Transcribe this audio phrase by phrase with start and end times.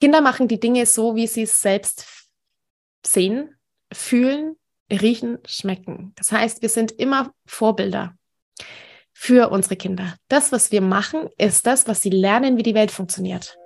[0.00, 2.06] Kinder machen die Dinge so, wie sie es selbst
[3.04, 3.54] sehen,
[3.92, 4.56] fühlen,
[4.90, 6.12] riechen, schmecken.
[6.16, 8.16] Das heißt, wir sind immer Vorbilder
[9.12, 10.16] für unsere Kinder.
[10.28, 13.58] Das, was wir machen, ist das, was sie lernen, wie die Welt funktioniert.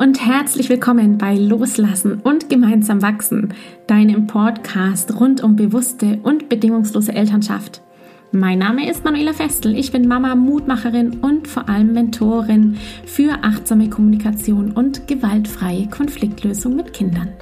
[0.00, 3.52] Und herzlich willkommen bei Loslassen und gemeinsam wachsen,
[3.86, 7.82] deinem Podcast rund um bewusste und bedingungslose Elternschaft.
[8.32, 13.90] Mein Name ist Manuela Festel, ich bin Mama, Mutmacherin und vor allem Mentorin für achtsame
[13.90, 17.34] Kommunikation und gewaltfreie Konfliktlösung mit Kindern.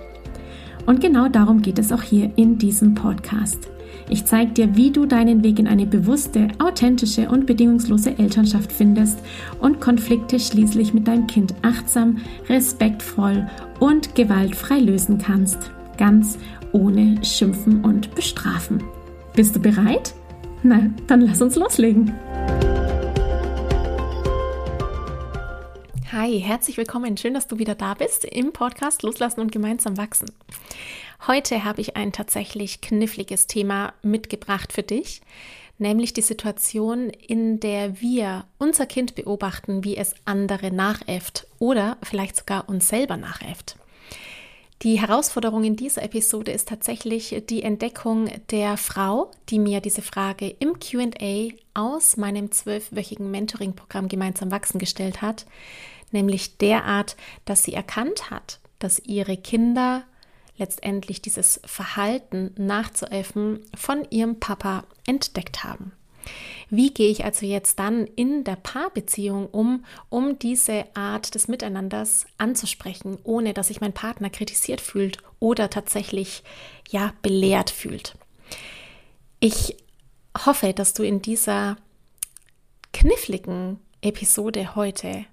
[0.85, 3.69] Und genau darum geht es auch hier in diesem Podcast.
[4.11, 9.19] Ich zeige dir, wie du deinen Weg in eine bewusste, authentische und bedingungslose Elternschaft findest
[9.61, 12.19] und Konflikte schließlich mit deinem Kind achtsam,
[12.49, 13.47] respektvoll
[13.81, 15.59] und gewaltfrei lösen kannst.
[15.99, 16.39] Ganz
[16.73, 18.83] ohne Schimpfen und Bestrafen.
[19.35, 20.15] Bist du bereit?
[20.63, 22.15] Na, dann lass uns loslegen.
[26.11, 27.19] Hi, herzlich willkommen.
[27.19, 30.31] Schön, dass du wieder da bist im Podcast Loslassen und gemeinsam wachsen.
[31.27, 35.21] Heute habe ich ein tatsächlich kniffliges Thema mitgebracht für dich,
[35.79, 42.37] nämlich die Situation, in der wir unser Kind beobachten, wie es andere nachäfft oder vielleicht
[42.37, 43.77] sogar uns selber nachäfft.
[44.83, 50.55] Die Herausforderung in dieser Episode ist tatsächlich die Entdeckung der Frau, die mir diese Frage
[50.61, 55.47] im QA aus meinem zwölfwöchigen Mentoring-Programm Gemeinsam wachsen gestellt hat,
[56.13, 60.05] nämlich derart, dass sie erkannt hat, dass ihre Kinder
[60.59, 65.93] letztendlich dieses Verhalten nachzuäffen von ihrem Papa entdeckt haben.
[66.71, 72.27] Wie gehe ich also jetzt dann in der Paarbeziehung um, um diese Art des Miteinanders
[72.37, 76.43] anzusprechen, ohne dass sich mein Partner kritisiert fühlt oder tatsächlich
[76.91, 78.17] ja belehrt fühlt?
[79.41, 79.77] Ich
[80.45, 81.77] hoffe, dass du in dieser
[82.93, 85.25] kniffligen Episode heute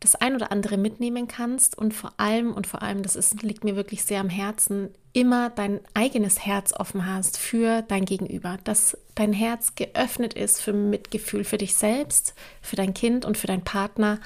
[0.00, 1.76] das ein oder andere mitnehmen kannst.
[1.76, 5.50] Und vor allem, und vor allem, das ist, liegt mir wirklich sehr am Herzen, immer
[5.50, 11.44] dein eigenes Herz offen hast für dein Gegenüber, dass dein Herz geöffnet ist für Mitgefühl
[11.44, 14.18] für dich selbst, für dein Kind und für deinen Partner.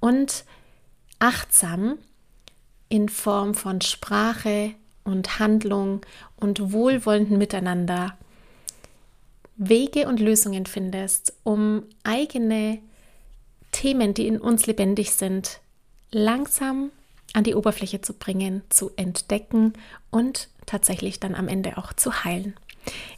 [0.00, 0.44] Und
[1.18, 1.98] achtsam
[2.88, 6.02] in Form von Sprache und Handlung
[6.36, 8.16] und wohlwollenden Miteinander
[9.56, 12.80] Wege und Lösungen findest, um eigene
[13.76, 15.60] Themen, die in uns lebendig sind,
[16.10, 16.90] langsam
[17.34, 19.74] an die Oberfläche zu bringen, zu entdecken
[20.10, 22.56] und tatsächlich dann am Ende auch zu heilen.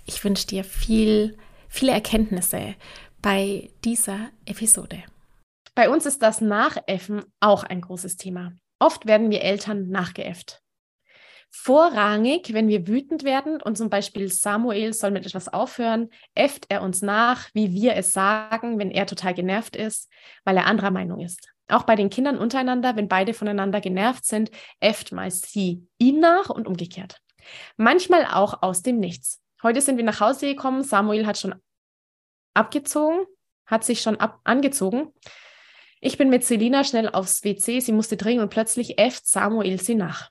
[0.04, 1.38] Ich wünsche dir viel,
[1.68, 2.74] viele Erkenntnisse
[3.22, 5.04] bei dieser Episode.
[5.76, 8.52] Bei uns ist das Nachäffen auch ein großes Thema.
[8.80, 10.60] Oft werden wir Eltern nachgeäfft.
[11.50, 16.82] Vorrangig, wenn wir wütend werden und zum Beispiel Samuel soll mit etwas aufhören, äfft er
[16.82, 20.10] uns nach, wie wir es sagen, wenn er total genervt ist,
[20.44, 21.48] weil er anderer Meinung ist.
[21.68, 24.50] Auch bei den Kindern untereinander, wenn beide voneinander genervt sind,
[24.80, 27.20] äfft meist sie ihn nach und umgekehrt.
[27.76, 29.42] Manchmal auch aus dem Nichts.
[29.62, 31.54] Heute sind wir nach Hause gekommen, Samuel hat schon
[32.54, 33.26] abgezogen,
[33.66, 35.12] hat sich schon ab angezogen.
[36.00, 39.94] Ich bin mit Selina schnell aufs WC, sie musste dringend und plötzlich äfft Samuel sie
[39.94, 40.30] nach.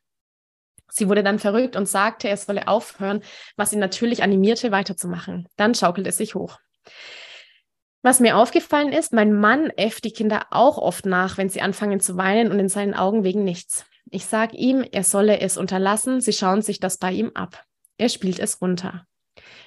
[0.90, 3.22] Sie wurde dann verrückt und sagte, er solle aufhören,
[3.56, 5.48] was ihn natürlich animierte, weiterzumachen.
[5.58, 6.59] Dann schaukelte es sich hoch.
[8.02, 12.00] Was mir aufgefallen ist, mein Mann äfft die Kinder auch oft nach, wenn sie anfangen
[12.00, 13.86] zu weinen und in seinen Augen wegen nichts.
[14.09, 17.66] Ich sage ihm, er solle es unterlassen, sie schauen sich das bei ihm ab.
[17.97, 19.06] Er spielt es runter.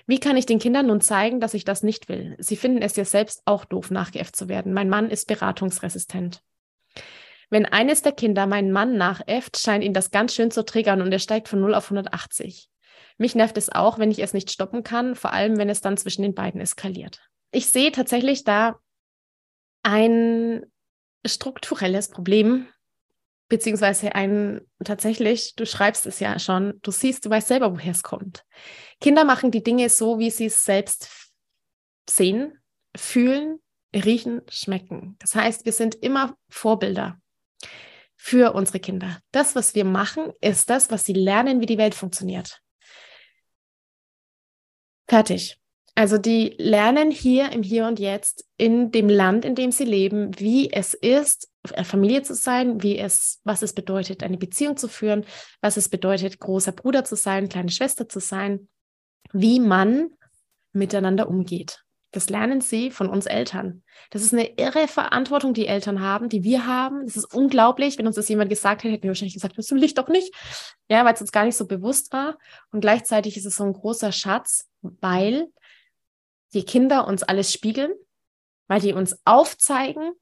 [0.06, 2.36] Wie kann ich den Kindern nun zeigen, dass ich das nicht will?
[2.38, 4.72] Sie finden es ja selbst auch doof, nachgeäfft zu werden.
[4.72, 6.42] Mein Mann ist beratungsresistent.
[7.50, 11.12] Wenn eines der Kinder meinen Mann nachäfft, scheint ihn das ganz schön zu triggern und
[11.12, 12.70] er steigt von 0 auf 180.
[13.18, 15.96] Mich nervt es auch, wenn ich es nicht stoppen kann, vor allem wenn es dann
[15.96, 17.20] zwischen den beiden eskaliert.
[17.50, 18.78] Ich sehe tatsächlich da
[19.82, 20.64] ein
[21.26, 22.68] strukturelles Problem,
[23.48, 28.04] beziehungsweise ein tatsächlich, du schreibst es ja schon, du siehst, du weißt selber, woher es
[28.04, 28.44] kommt.
[29.00, 31.34] Kinder machen die Dinge so, wie sie es selbst
[32.08, 32.58] sehen,
[32.96, 33.58] fühlen,
[33.92, 35.16] riechen, schmecken.
[35.18, 37.20] Das heißt, wir sind immer Vorbilder
[38.16, 39.18] für unsere Kinder.
[39.32, 42.60] Das, was wir machen, ist das, was sie lernen, wie die Welt funktioniert.
[45.08, 45.58] Fertig.
[45.94, 50.38] Also die lernen hier im Hier und Jetzt in dem Land, in dem sie leben,
[50.38, 51.50] wie es ist,
[51.82, 55.26] Familie zu sein, wie es, was es bedeutet, eine Beziehung zu führen,
[55.60, 58.68] was es bedeutet, großer Bruder zu sein, kleine Schwester zu sein,
[59.32, 60.10] wie man
[60.72, 61.84] miteinander umgeht.
[62.12, 63.82] Das lernen sie von uns Eltern.
[64.10, 67.06] Das ist eine irre Verantwortung, die Eltern haben, die wir haben.
[67.06, 67.98] Das ist unglaublich.
[67.98, 70.34] Wenn uns das jemand gesagt hätte, hätten wir wahrscheinlich gesagt, das will ich doch nicht.
[70.88, 72.36] Ja, weil es uns gar nicht so bewusst war.
[72.72, 75.46] Und gleichzeitig ist es so ein großer Schatz, weil
[76.52, 77.92] die Kinder uns alles spiegeln,
[78.66, 80.12] weil die uns aufzeigen,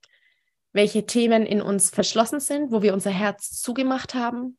[0.73, 4.59] welche Themen in uns verschlossen sind, wo wir unser Herz zugemacht haben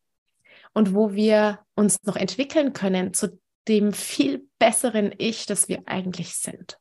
[0.73, 6.35] und wo wir uns noch entwickeln können zu dem viel besseren Ich, das wir eigentlich
[6.35, 6.79] sind.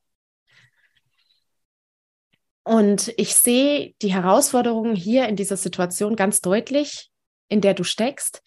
[2.69, 7.09] Und ich sehe die Herausforderungen hier in dieser Situation ganz deutlich,
[7.47, 8.43] in der du steckst,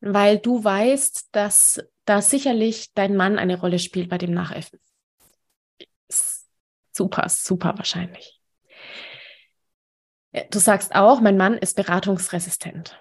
[0.00, 4.80] weil du weißt, dass da sicherlich dein Mann eine Rolle spielt bei dem Nachäffen.
[6.92, 8.40] Super, super wahrscheinlich.
[10.50, 12.98] Du sagst auch, mein Mann ist beratungsresistent.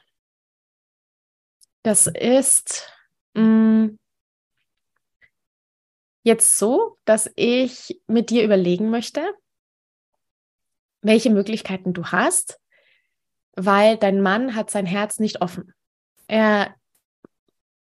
[1.81, 2.92] Das ist
[3.36, 4.00] mh, mm,
[6.24, 9.34] jetzt so, dass ich mit dir überlegen möchte,
[11.07, 12.59] welche Möglichkeiten du hast,
[13.56, 15.74] weil dein Mann hat sein Herz nicht offen.
[16.27, 16.75] Er,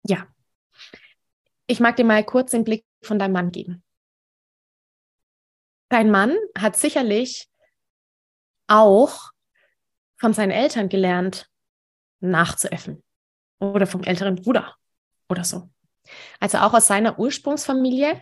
[0.03, 0.27] ja.
[1.67, 3.83] Ich mag dir mal kurz den Blick von deinem Mann geben.
[5.89, 7.47] Dein Mann hat sicherlich
[8.67, 9.31] auch
[10.17, 11.49] von seinen Eltern gelernt,
[12.19, 13.03] nachzuäffen.
[13.59, 14.75] Oder vom älteren Bruder
[15.29, 15.69] oder so.
[16.39, 18.21] Also auch aus seiner Ursprungsfamilie,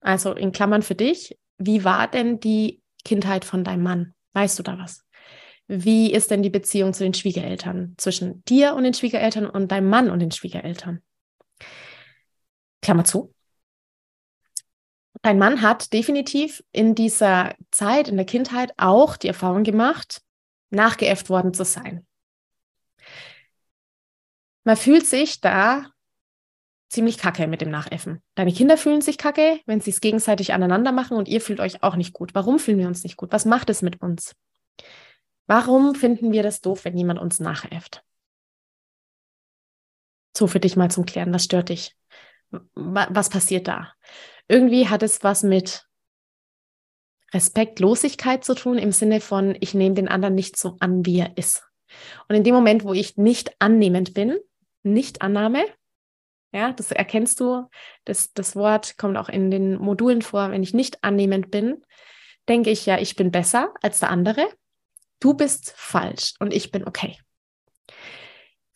[0.00, 4.14] also in Klammern für dich, wie war denn die Kindheit von deinem Mann?
[4.32, 5.04] Weißt du da was?
[5.66, 9.88] Wie ist denn die Beziehung zu den Schwiegereltern, zwischen dir und den Schwiegereltern und deinem
[9.88, 11.00] Mann und den Schwiegereltern?
[12.82, 13.34] Klammer zu.
[15.22, 20.22] Dein Mann hat definitiv in dieser Zeit, in der Kindheit auch die Erfahrung gemacht,
[20.70, 22.06] nachgeäfft worden zu sein.
[24.64, 25.90] Man fühlt sich da
[26.90, 28.20] ziemlich kacke mit dem Nachäffen.
[28.34, 31.82] Deine Kinder fühlen sich kacke, wenn sie es gegenseitig aneinander machen und ihr fühlt euch
[31.82, 32.34] auch nicht gut.
[32.34, 33.32] Warum fühlen wir uns nicht gut?
[33.32, 34.34] Was macht es mit uns?
[35.46, 38.04] Warum finden wir das doof, wenn jemand uns nachäfft?
[40.36, 41.96] So für dich mal zum Klären, was stört dich?
[42.74, 43.92] Was passiert da?
[44.48, 45.86] Irgendwie hat es was mit
[47.32, 51.36] Respektlosigkeit zu tun, im Sinne von, ich nehme den anderen nicht so an, wie er
[51.36, 51.64] ist.
[52.28, 54.36] Und in dem Moment, wo ich nicht annehmend bin,
[54.82, 55.64] nicht Annahme,
[56.52, 57.68] ja, das erkennst du.
[58.04, 60.50] Das, das Wort kommt auch in den Modulen vor.
[60.50, 61.84] Wenn ich nicht annehmend bin,
[62.48, 64.48] denke ich ja, ich bin besser als der andere.
[65.20, 67.18] Du bist falsch und ich bin okay.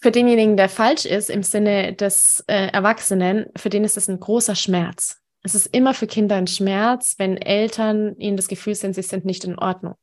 [0.01, 4.21] Für denjenigen, der falsch ist im Sinne des äh, Erwachsenen, für den ist es ein
[4.21, 5.21] großer Schmerz.
[5.43, 9.25] Es ist immer für Kinder ein Schmerz, wenn Eltern ihnen das Gefühl sind, sie sind
[9.25, 9.95] nicht in Ordnung.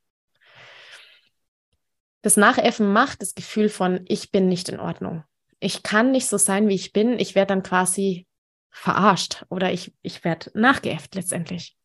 [2.24, 5.24] Das Nachäffen macht das Gefühl von, ich bin nicht in Ordnung
[5.62, 7.19] ich kann nicht so sein, wie ich bin.
[7.19, 8.28] Ich werde dann quasi
[8.72, 11.78] verarscht oder ich, ich werde nachgeäfft letztendlich.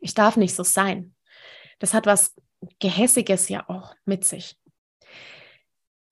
[0.00, 1.14] Ich darf nicht so sein.
[1.80, 2.34] Das hat was
[2.78, 4.56] Gehässiges ja auch mit sich.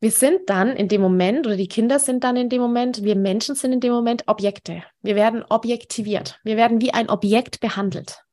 [0.00, 3.16] Wir sind dann in dem Moment, oder die Kinder sind dann in dem Moment, wir
[3.16, 4.82] Menschen sind in dem Moment Objekte.
[5.02, 6.40] Wir werden objektiviert.
[6.42, 8.24] Wir werden wie ein Objekt behandelt.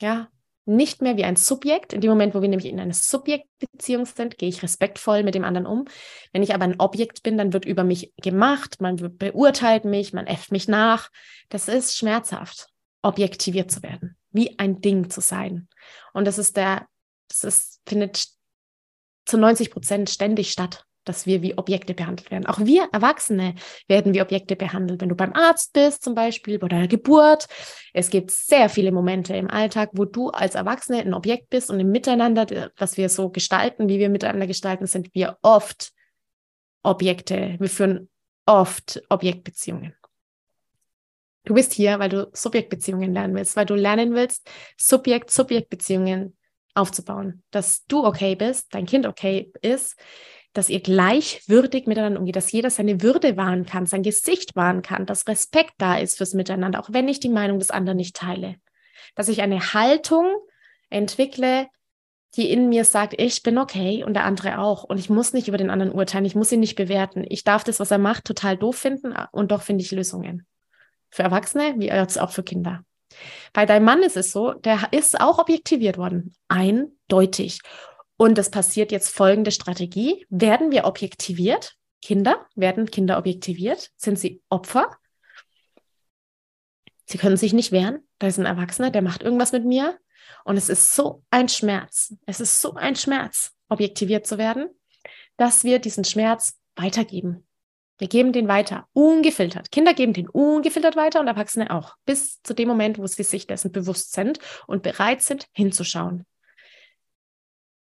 [0.00, 0.28] Ja,
[0.66, 1.92] nicht mehr wie ein Subjekt.
[1.92, 5.44] In dem Moment, wo wir nämlich in einer Subjektbeziehung sind, gehe ich respektvoll mit dem
[5.44, 5.84] anderen um.
[6.32, 10.26] Wenn ich aber ein Objekt bin, dann wird über mich gemacht, man beurteilt mich, man
[10.26, 11.10] äfft mich nach.
[11.50, 12.68] Das ist schmerzhaft,
[13.02, 15.68] objektiviert zu werden, wie ein Ding zu sein.
[16.12, 16.86] Und das ist der,
[17.28, 18.28] das ist, findet
[19.26, 22.46] zu 90 Prozent ständig statt dass wir wie Objekte behandelt werden.
[22.46, 23.54] Auch wir Erwachsene
[23.88, 25.00] werden wie Objekte behandelt.
[25.00, 27.46] Wenn du beim Arzt bist, zum Beispiel, bei deiner Geburt.
[27.92, 31.80] Es gibt sehr viele Momente im Alltag, wo du als Erwachsene ein Objekt bist und
[31.80, 35.92] im Miteinander, was wir so gestalten, wie wir miteinander gestalten, sind wir oft
[36.82, 37.56] Objekte.
[37.58, 38.08] Wir führen
[38.46, 39.94] oft Objektbeziehungen.
[41.44, 46.36] Du bist hier, weil du Subjektbeziehungen lernen willst, weil du lernen willst, Subjekt-Subjektbeziehungen
[46.74, 49.96] aufzubauen, dass du okay bist, dein Kind okay ist,
[50.54, 55.04] dass ihr gleichwürdig miteinander umgeht, dass jeder seine Würde wahren kann, sein Gesicht wahren kann,
[55.04, 58.56] dass Respekt da ist fürs Miteinander, auch wenn ich die Meinung des anderen nicht teile.
[59.16, 60.26] Dass ich eine Haltung
[60.90, 61.66] entwickle,
[62.36, 64.84] die in mir sagt, ich bin okay und der andere auch.
[64.84, 67.24] Und ich muss nicht über den anderen urteilen, ich muss ihn nicht bewerten.
[67.28, 70.46] Ich darf das, was er macht, total doof finden und doch finde ich Lösungen.
[71.10, 72.84] Für Erwachsene wie auch für Kinder.
[73.52, 76.34] Bei deinem Mann ist es so, der ist auch objektiviert worden.
[76.48, 77.60] Eindeutig.
[78.16, 80.26] Und es passiert jetzt folgende Strategie.
[80.30, 81.76] Werden wir objektiviert?
[82.00, 82.46] Kinder?
[82.54, 83.90] Werden Kinder objektiviert?
[83.96, 84.90] Sind sie Opfer?
[87.06, 88.06] Sie können sich nicht wehren.
[88.18, 89.98] Da ist ein Erwachsener, der macht irgendwas mit mir.
[90.44, 92.14] Und es ist so ein Schmerz.
[92.26, 94.68] Es ist so ein Schmerz, objektiviert zu werden,
[95.36, 97.46] dass wir diesen Schmerz weitergeben.
[97.98, 99.70] Wir geben den weiter, ungefiltert.
[99.70, 103.46] Kinder geben den ungefiltert weiter und Erwachsene auch, bis zu dem Moment, wo sie sich
[103.46, 106.26] dessen bewusst sind und bereit sind, hinzuschauen.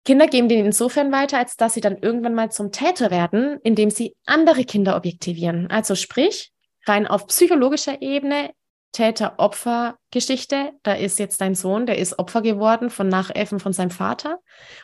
[0.09, 3.91] Kinder geben den insofern weiter, als dass sie dann irgendwann mal zum Täter werden, indem
[3.91, 5.69] sie andere Kinder objektivieren.
[5.69, 6.51] Also sprich,
[6.87, 8.49] rein auf psychologischer Ebene
[8.91, 10.71] Täter-Opfer-Geschichte.
[10.81, 14.39] Da ist jetzt dein Sohn, der ist Opfer geworden von Nachäffen von seinem Vater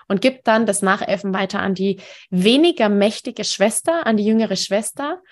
[0.07, 5.23] und gibt dann das Nachäffen weiter an die weniger mächtige Schwester, an die jüngere Schwester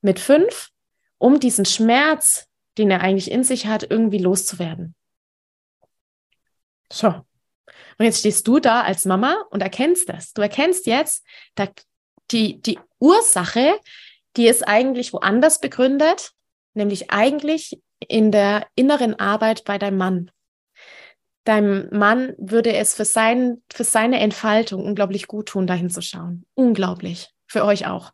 [0.00, 0.70] mit fünf,
[1.18, 2.46] um diesen Schmerz,
[2.78, 4.94] den er eigentlich in sich hat, irgendwie loszuwerden.
[6.90, 7.26] So.
[7.98, 10.32] Und jetzt stehst du da als Mama und erkennst das.
[10.32, 11.68] Du erkennst jetzt da,
[12.30, 13.78] die, die Ursache,
[14.36, 16.32] die ist eigentlich woanders begründet
[16.74, 20.30] nämlich eigentlich in der inneren Arbeit bei deinem Mann.
[21.44, 26.44] Deinem Mann würde es für, sein, für seine Entfaltung unglaublich gut tun, dahin zu schauen.
[26.54, 27.30] Unglaublich.
[27.46, 28.12] Für euch auch.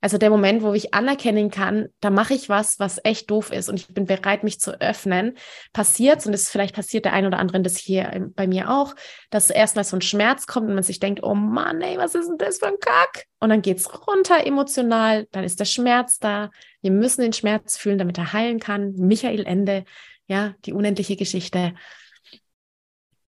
[0.00, 3.68] Also der Moment, wo ich anerkennen kann, da mache ich was, was echt doof ist
[3.68, 5.36] und ich bin bereit, mich zu öffnen,
[5.72, 8.94] passiert und es vielleicht passiert der ein oder anderen das hier bei mir auch,
[9.30, 12.28] dass erstmal so ein Schmerz kommt und man sich denkt, oh Mann, ey, was ist
[12.28, 13.26] denn das für ein Kack?
[13.40, 16.50] Und dann geht's runter emotional, dann ist der Schmerz da.
[16.80, 18.92] Wir müssen den Schmerz fühlen, damit er heilen kann.
[18.92, 19.84] Michael Ende,
[20.26, 21.74] ja, die unendliche Geschichte.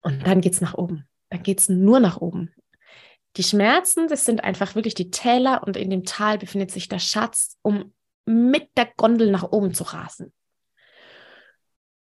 [0.02, 1.08] Und dann geht's nach oben.
[1.30, 2.52] Dann geht's nur nach oben.
[3.36, 6.98] Die Schmerzen, das sind einfach wirklich die Täler und in dem Tal befindet sich der
[6.98, 7.94] Schatz, um
[8.24, 10.32] mit der Gondel nach oben zu rasen.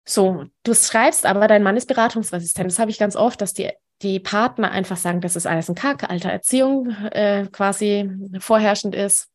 [0.04, 2.70] So, du schreibst aber, dein Mann ist beratungsresistent.
[2.70, 5.74] Das habe ich ganz oft, dass die, die Partner einfach sagen, das ist alles ein
[5.74, 9.30] Kacke, alter Erziehung äh, quasi vorherrschend ist,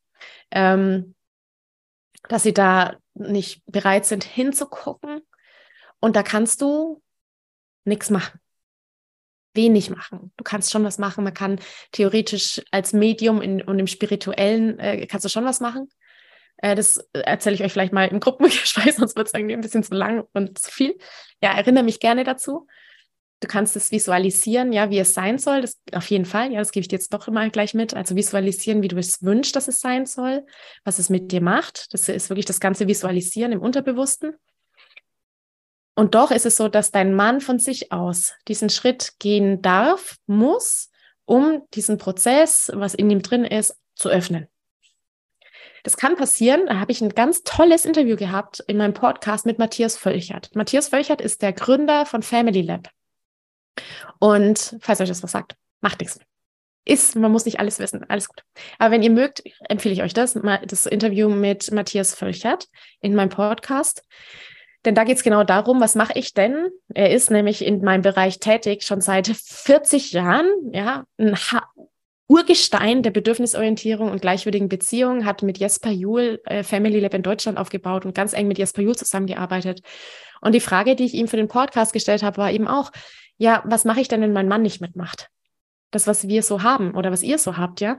[0.52, 1.16] ähm,
[2.28, 5.22] dass sie da nicht bereit sind hinzugucken.
[6.00, 7.02] Und da kannst du
[7.86, 8.40] nichts machen
[9.58, 10.32] wenig machen.
[10.38, 11.26] Du kannst schon was machen.
[11.26, 11.60] Man kann
[11.92, 15.90] theoretisch als Medium in, und im Spirituellen äh, kannst du schon was machen.
[16.58, 19.84] Äh, das erzähle ich euch vielleicht mal im Gruppengespräch, sonst wird es irgendwie ein bisschen
[19.84, 20.98] zu lang und zu viel.
[21.42, 22.68] Ja, erinnere mich gerne dazu.
[23.40, 25.62] Du kannst es visualisieren, ja, wie es sein soll.
[25.62, 26.52] Das auf jeden Fall.
[26.52, 27.94] Ja, das gebe ich dir jetzt doch immer gleich mit.
[27.94, 30.44] Also visualisieren, wie du es wünschst, dass es sein soll,
[30.84, 31.94] was es mit dir macht.
[31.94, 34.34] Das ist wirklich das ganze Visualisieren im Unterbewussten.
[35.98, 40.18] Und doch ist es so, dass dein Mann von sich aus diesen Schritt gehen darf,
[40.28, 40.92] muss,
[41.26, 44.48] um diesen Prozess, was in ihm drin ist, zu öffnen.
[45.82, 46.68] Das kann passieren.
[46.68, 50.56] Da habe ich ein ganz tolles Interview gehabt in meinem Podcast mit Matthias Völchert.
[50.56, 52.92] Matthias Völchert ist der Gründer von Family Lab.
[54.20, 56.20] Und falls euch das was sagt, macht nichts.
[56.86, 58.44] Ist, man muss nicht alles wissen, alles gut.
[58.78, 62.68] Aber wenn ihr mögt, empfehle ich euch das, das Interview mit Matthias Völchert
[63.02, 64.04] in meinem Podcast.
[64.88, 66.70] Denn da geht es genau darum, was mache ich denn?
[66.94, 71.68] Er ist nämlich in meinem Bereich tätig, schon seit 40 Jahren, ja, ein ha
[72.30, 77.58] Urgestein der Bedürfnisorientierung und gleichwürdigen Beziehungen, hat mit Jesper Juhl äh, Family Lab in Deutschland
[77.58, 79.82] aufgebaut und ganz eng mit Jesper Juhl zusammengearbeitet.
[80.40, 82.94] Und die Frage, die ich ihm für den Podcast gestellt habe, war eben auch,
[83.38, 85.28] ja, was mache ich denn, wenn mein Mann nicht mitmacht?
[85.92, 87.98] Das, was wir so haben oder was ihr so habt, ja.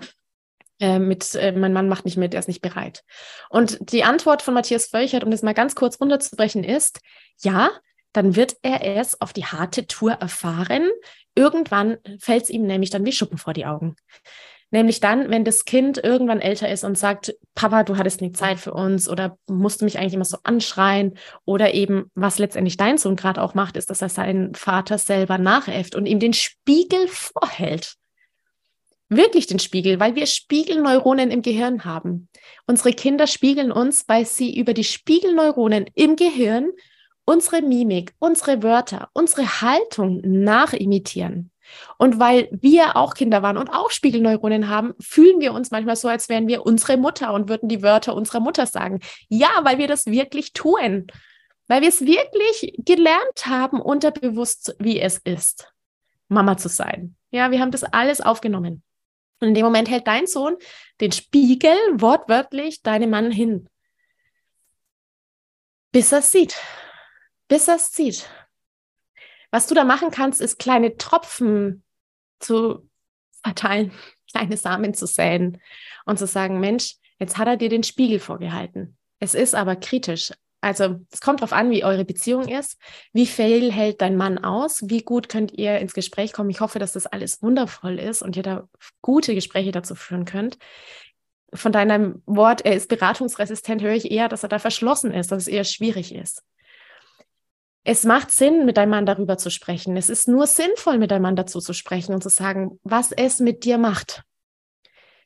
[0.80, 3.02] Äh, mit äh, mein Mann macht nicht mit, er ist nicht bereit.
[3.50, 7.00] Und die Antwort von Matthias Völchert, um das mal ganz kurz runterzubrechen, ist,
[7.40, 7.70] ja,
[8.12, 10.88] dann wird er es auf die harte Tour erfahren.
[11.34, 13.96] Irgendwann fällt es ihm nämlich dann wie Schuppen vor die Augen.
[14.70, 18.58] Nämlich dann, wenn das Kind irgendwann älter ist und sagt, Papa, du hattest nie Zeit
[18.58, 21.16] für uns oder musst du mich eigentlich immer so anschreien
[21.46, 25.38] oder eben, was letztendlich dein Sohn gerade auch macht, ist, dass er seinen Vater selber
[25.38, 27.96] nachäfft und ihm den Spiegel vorhält
[29.08, 32.28] wirklich den Spiegel, weil wir Spiegelneuronen im Gehirn haben.
[32.66, 36.70] Unsere Kinder spiegeln uns, weil sie über die Spiegelneuronen im Gehirn
[37.24, 41.50] unsere Mimik, unsere Wörter, unsere Haltung nachimitieren.
[41.98, 46.08] Und weil wir auch Kinder waren und auch Spiegelneuronen haben, fühlen wir uns manchmal so,
[46.08, 49.00] als wären wir unsere Mutter und würden die Wörter unserer Mutter sagen.
[49.28, 51.06] Ja, weil wir das wirklich tun.
[51.66, 55.70] Weil wir es wirklich gelernt haben, unterbewusst, wie es ist,
[56.28, 57.14] Mama zu sein.
[57.30, 58.82] Ja, wir haben das alles aufgenommen.
[59.40, 60.56] Und in dem Moment hält dein Sohn
[61.00, 63.68] den Spiegel wortwörtlich deinem Mann hin.
[65.92, 66.56] Bis er es sieht.
[67.48, 68.28] Bis er es sieht.
[69.50, 71.82] Was du da machen kannst, ist kleine Tropfen
[72.40, 72.88] zu
[73.42, 73.92] verteilen,
[74.32, 75.60] kleine Samen zu säen
[76.04, 78.98] und zu sagen, Mensch, jetzt hat er dir den Spiegel vorgehalten.
[79.20, 82.78] Es ist aber kritisch also es kommt darauf an, wie eure Beziehung ist,
[83.12, 86.50] wie viel hält dein Mann aus, wie gut könnt ihr ins Gespräch kommen.
[86.50, 88.68] Ich hoffe, dass das alles wundervoll ist und ihr da
[89.00, 90.58] gute Gespräche dazu führen könnt.
[91.54, 95.42] Von deinem Wort, er ist beratungsresistent, höre ich eher, dass er da verschlossen ist, dass
[95.42, 96.42] es eher schwierig ist.
[97.84, 99.96] Es macht Sinn, mit deinem Mann darüber zu sprechen.
[99.96, 103.40] Es ist nur sinnvoll, mit deinem Mann dazu zu sprechen und zu sagen, was es
[103.40, 104.24] mit dir macht.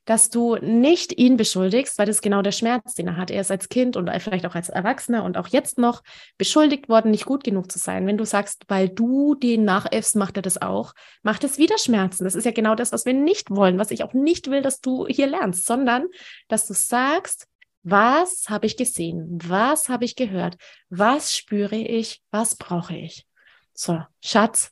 [0.05, 3.31] Dass du nicht ihn beschuldigst, weil das ist genau der Schmerz, den er hat.
[3.31, 6.03] Er ist als Kind und vielleicht auch als Erwachsener und auch jetzt noch
[6.39, 8.07] beschuldigt worden, nicht gut genug zu sein.
[8.07, 12.25] Wenn du sagst, weil du den nachäffst, macht er das auch, macht es wieder Schmerzen.
[12.25, 14.81] Das ist ja genau das, was wir nicht wollen, was ich auch nicht will, dass
[14.81, 16.07] du hier lernst, sondern
[16.49, 17.47] dass du sagst,
[17.85, 19.39] was habe ich gesehen?
[19.45, 20.57] Was habe ich gehört?
[20.89, 22.23] Was spüre ich?
[22.31, 23.27] Was brauche ich?
[23.75, 24.71] So, Schatz,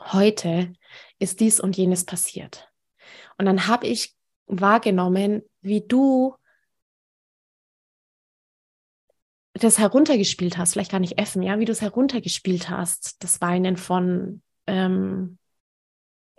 [0.00, 0.72] heute
[1.18, 2.68] ist dies und jenes passiert.
[3.36, 4.14] Und dann habe ich
[4.48, 6.34] wahrgenommen, wie du
[9.54, 13.76] das heruntergespielt hast, vielleicht gar nicht effen, ja, wie du es heruntergespielt hast, das Weinen
[13.76, 15.38] von ähm,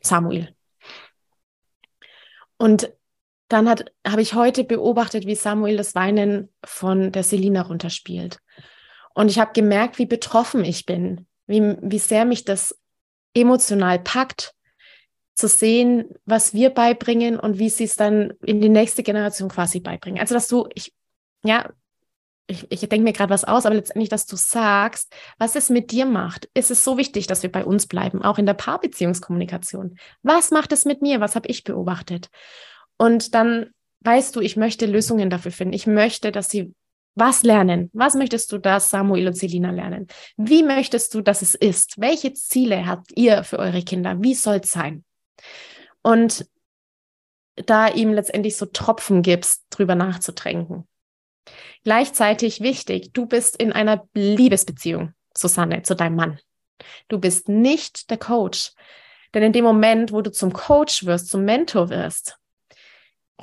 [0.02, 0.56] Samuel.
[2.58, 2.92] Und
[3.50, 8.40] dann habe ich heute beobachtet, wie Samuel das Weinen von der Selina runterspielt.
[9.16, 12.80] Und ich habe gemerkt, wie betroffen ich bin, wie, wie sehr mich das
[13.34, 14.54] emotional packt,
[15.40, 19.80] zu sehen, was wir beibringen und wie sie es dann in die nächste Generation quasi
[19.80, 20.20] beibringen.
[20.20, 20.94] Also, dass du, ich,
[21.44, 21.70] ja,
[22.48, 25.92] ich, ich denke mir gerade was aus, aber letztendlich, dass du sagst, was es mit
[25.92, 26.50] dir macht.
[26.54, 29.98] Ist es so wichtig, dass wir bei uns bleiben, auch in der Paarbeziehungskommunikation.
[30.24, 31.22] Was macht es mit mir?
[31.22, 32.30] Was habe ich beobachtet?
[32.98, 33.70] Und dann
[34.02, 35.74] weißt du, ich möchte Lösungen dafür finden.
[35.74, 36.74] Ich möchte, dass sie
[37.16, 37.90] was lernen?
[37.94, 40.08] Was möchtest du, dass Samuel und Selina lernen?
[40.38, 42.00] Wie möchtest du, dass es ist?
[42.00, 44.22] Welche Ziele habt ihr für eure Kinder?
[44.22, 45.04] Wie soll es sein?
[46.02, 46.46] Und
[47.56, 50.88] da ihm letztendlich so Tropfen gibst, drüber nachzutränken.
[51.84, 56.40] Gleichzeitig wichtig, du bist in einer Liebesbeziehung, Susanne, zu deinem Mann.
[57.08, 58.72] Du bist nicht der Coach.
[59.34, 62.38] Denn in dem Moment, wo du zum Coach wirst, zum Mentor wirst,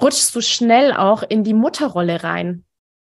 [0.00, 2.64] rutschst du schnell auch in die Mutterrolle rein.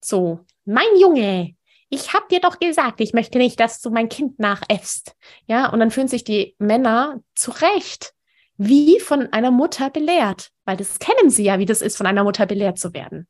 [0.01, 1.55] So, mein Junge,
[1.89, 5.17] ich hab dir doch gesagt, ich möchte nicht, dass du mein Kind nachäffst.
[5.47, 8.13] Ja, und dann fühlen sich die Männer zurecht
[8.59, 12.25] wie von einer Mutter belehrt, weil das kennen sie ja, wie das ist, von einer
[12.25, 13.29] Mutter belehrt zu werden.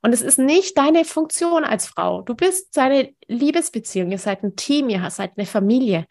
[0.00, 2.22] Und es ist nicht deine Funktion als Frau.
[2.22, 4.10] Du bist seine Liebesbeziehung.
[4.10, 6.06] Ihr seid ein Team, ihr seid eine Familie.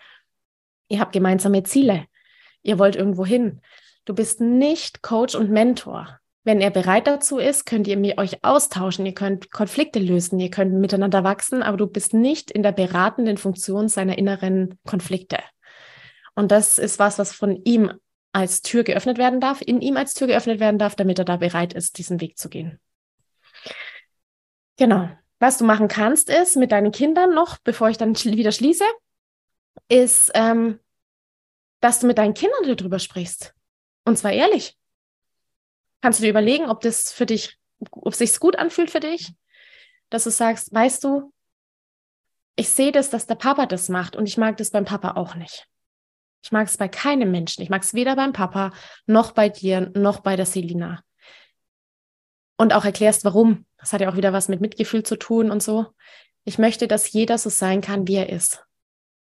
[0.88, 2.06] Ihr habt gemeinsame Ziele.
[2.64, 3.60] Ihr wollt irgendwo hin.
[4.06, 6.20] Du bist nicht Coach und Mentor.
[6.44, 10.74] Wenn er bereit dazu ist, könnt ihr euch austauschen, ihr könnt Konflikte lösen, ihr könnt
[10.74, 15.38] miteinander wachsen, aber du bist nicht in der beratenden Funktion seiner inneren Konflikte.
[16.34, 17.92] Und das ist was, was von ihm
[18.32, 21.38] als Tür geöffnet werden darf, in ihm als Tür geöffnet werden darf, damit er da
[21.38, 22.80] bereit ist, diesen Weg zu gehen.
[24.78, 25.10] Genau.
[25.40, 28.86] Was du machen kannst, ist mit deinen Kindern noch, bevor ich dann wieder schließe,
[29.88, 30.80] ist, ähm,
[31.80, 33.54] dass du mit deinen Kindern darüber sprichst.
[34.06, 34.78] Und zwar ehrlich.
[36.02, 37.58] Kannst du dir überlegen, ob das für dich,
[37.92, 39.34] ob es gut anfühlt für dich,
[40.10, 41.34] dass du sagst, weißt du,
[42.56, 45.36] ich sehe das, dass der Papa das macht und ich mag das beim Papa auch
[45.36, 45.68] nicht.
[46.44, 47.62] Ich mag es bei keinem Menschen.
[47.62, 48.72] Ich mag es weder beim Papa,
[49.06, 51.04] noch bei dir, noch bei der Selina.
[52.58, 53.66] Und auch erklärst, warum.
[53.78, 55.88] Das hat ja auch wieder was mit Mitgefühl zu tun und so.
[56.44, 58.64] Ich möchte, dass jeder so sein kann, wie er ist.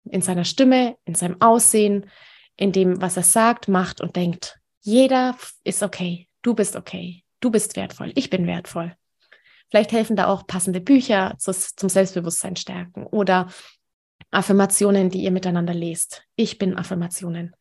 [0.05, 2.11] In seiner Stimme, in seinem Aussehen,
[2.57, 4.59] in dem, was er sagt, macht und denkt.
[4.81, 6.29] Jeder ist okay.
[6.43, 7.25] Du bist okay.
[7.41, 8.13] Du bist wertvoll.
[8.15, 8.95] Ich bin wertvoll.
[9.69, 13.49] Vielleicht helfen da auch passende Bücher zum Selbstbewusstsein stärken oder
[14.37, 16.25] Affirmationen, die ihr miteinander lest.
[16.37, 17.57] Ich bin Affirmationen.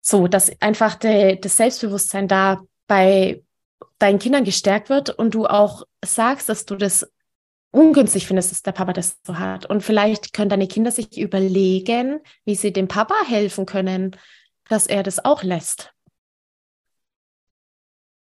[0.00, 3.42] So, dass einfach de, das Selbstbewusstsein da bei
[3.98, 7.10] deinen Kindern gestärkt wird und du auch sagst, dass du das
[7.70, 9.66] ungünstig findest, dass der Papa das so hat.
[9.66, 14.16] Und vielleicht können deine Kinder sich überlegen, wie sie dem Papa helfen können,
[14.68, 15.94] dass er das auch lässt.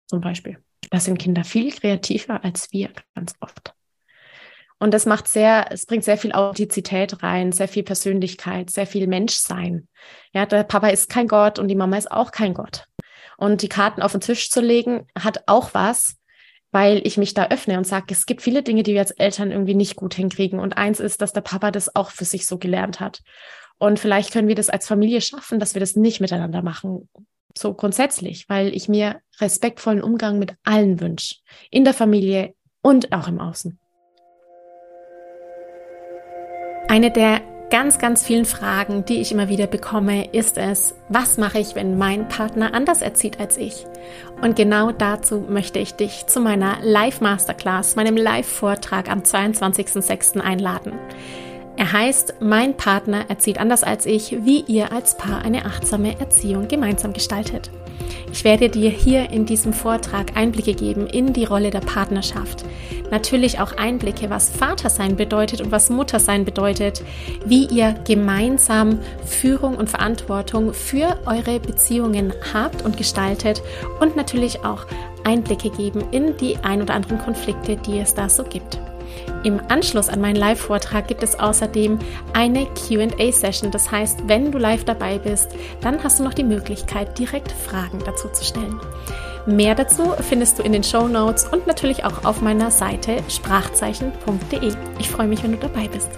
[0.08, 0.64] Zum Beispiel.
[0.92, 3.74] Da sind Kinder viel kreativer als wir ganz oft.
[4.84, 9.08] Und das macht sehr, es bringt sehr viel Authentizität rein, sehr viel Persönlichkeit, sehr viel
[9.08, 9.88] Menschsein.
[10.34, 12.84] Ja, der Papa ist kein Gott und die Mama ist auch kein Gott.
[13.38, 16.18] Und die Karten auf den Tisch zu legen, hat auch was,
[16.74, 19.54] weil ich mich da öffne und sage, es gibt viele Dinge, die wir als Eltern
[19.54, 20.60] irgendwie nicht gut hinkriegen.
[20.60, 23.22] Und eins ist, dass der Papa das auch für sich so gelernt hat.
[23.78, 27.08] Und vielleicht können wir das als Familie schaffen, dass wir das nicht miteinander machen.
[27.58, 31.36] So grundsätzlich, weil ich mir respektvollen Umgang mit allen wünsche.
[31.72, 33.80] In der Familie und auch im Außen.
[36.88, 41.58] Eine der ganz, ganz vielen Fragen, die ich immer wieder bekomme, ist es, was mache
[41.58, 43.88] ich, wenn mein Partner anders erzieht als ich?
[44.42, 50.40] Und genau dazu möchte ich dich zu meiner Live-Masterclass, meinem Live-Vortrag am 22.06.
[50.40, 50.94] einladen.
[51.76, 56.68] Er heißt, mein Partner erzieht anders als ich, wie ihr als Paar eine achtsame Erziehung
[56.68, 57.72] gemeinsam gestaltet.
[58.32, 62.66] Ich werde dir hier in diesem Vortrag Einblicke geben in die Rolle der Partnerschaft.
[63.12, 67.04] Natürlich auch Einblicke, was Vatersein bedeutet und was Muttersein bedeutet,
[67.46, 73.62] wie ihr gemeinsam Führung und Verantwortung für eure Beziehungen habt und gestaltet
[74.00, 74.86] und natürlich auch
[75.24, 78.80] Einblicke geben in die ein oder anderen Konflikte, die es da so gibt.
[79.44, 82.00] Im Anschluss an meinen Live-Vortrag gibt es außerdem
[82.34, 83.72] eine QA-Session.
[83.72, 85.50] Das heißt, wenn du live dabei bist,
[85.82, 88.80] dann hast du noch die Möglichkeit, direkt Fragen dazu zu stellen.
[89.46, 94.72] Mehr dazu findest du in den Show Notes und natürlich auch auf meiner Seite sprachzeichen.de.
[95.00, 96.12] Ich freue mich, wenn du dabei bist.